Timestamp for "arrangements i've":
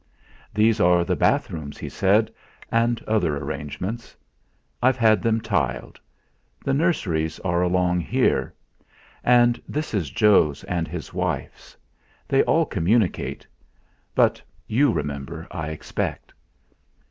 3.37-4.97